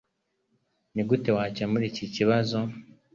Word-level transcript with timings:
Nigute 0.93 1.29
wakemura 1.37 1.83
iki 1.91 2.05
kibazo 2.15 2.57